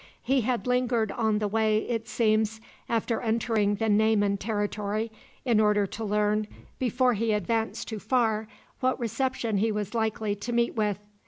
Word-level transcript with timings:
He 0.23 0.41
had 0.41 0.65
lingered 0.65 1.11
on 1.11 1.37
the 1.37 1.47
way, 1.47 1.87
it 1.87 2.07
seems, 2.07 2.59
after 2.89 3.21
entering 3.21 3.75
the 3.75 3.87
Nayman 3.87 4.39
territory, 4.39 5.11
in 5.45 5.59
order 5.59 5.85
to 5.85 6.03
learn, 6.03 6.47
before 6.79 7.13
he 7.13 7.33
advanced 7.33 7.87
too 7.87 7.99
far, 7.99 8.47
what 8.79 8.99
reception 8.99 9.57
he 9.57 9.71
was 9.71 9.93
likely 9.93 10.33
to 10.35 10.51
meet 10.51 10.73
with. 10.75 10.97